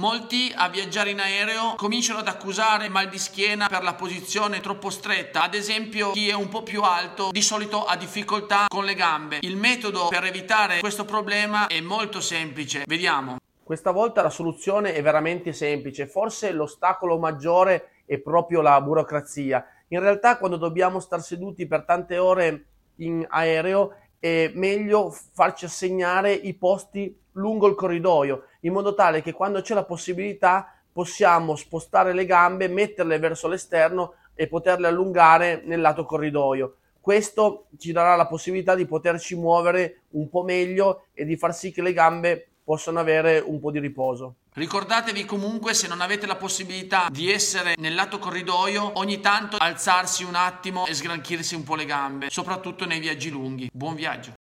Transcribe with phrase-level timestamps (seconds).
[0.00, 4.88] Molti a viaggiare in aereo cominciano ad accusare mal di schiena per la posizione troppo
[4.88, 5.42] stretta.
[5.42, 9.40] Ad esempio, chi è un po' più alto di solito ha difficoltà con le gambe.
[9.42, 12.84] Il metodo per evitare questo problema è molto semplice.
[12.86, 13.36] Vediamo.
[13.62, 16.06] Questa volta la soluzione è veramente semplice.
[16.06, 19.62] Forse l'ostacolo maggiore è proprio la burocrazia.
[19.88, 22.64] In realtà, quando dobbiamo stare seduti per tante ore
[22.96, 29.32] in aereo, è meglio farci assegnare i posti lungo il corridoio, in modo tale che
[29.32, 35.80] quando c'è la possibilità possiamo spostare le gambe, metterle verso l'esterno e poterle allungare nel
[35.80, 36.76] lato corridoio.
[37.00, 41.72] Questo ci darà la possibilità di poterci muovere un po' meglio e di far sì
[41.72, 44.36] che le gambe possano avere un po' di riposo.
[44.52, 50.22] Ricordatevi comunque se non avete la possibilità di essere nel lato corridoio, ogni tanto alzarsi
[50.22, 53.68] un attimo e sgranchirsi un po' le gambe, soprattutto nei viaggi lunghi.
[53.72, 54.39] Buon viaggio!